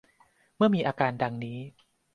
[0.55, 1.59] เมื่อมีอาการดังนี้